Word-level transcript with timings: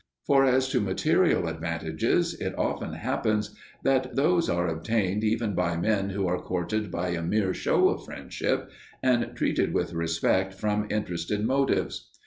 For 0.25 0.43
as 0.45 0.67
to 0.69 0.81
material 0.81 1.47
advantages, 1.47 2.33
it 2.33 2.57
often 2.57 2.93
happens 2.93 3.55
that 3.83 4.15
those 4.15 4.49
are 4.49 4.67
obtained 4.67 5.23
even 5.23 5.53
by 5.53 5.77
men 5.77 6.09
who 6.09 6.25
are 6.25 6.41
courted 6.41 6.89
by 6.89 7.09
a 7.09 7.21
mere 7.21 7.53
show 7.53 7.87
of 7.89 8.03
friendship 8.05 8.71
and 9.03 9.35
treated 9.35 9.75
with 9.75 9.93
respect 9.93 10.55
from 10.55 10.87
interested 10.89 11.45
motives. 11.45 12.09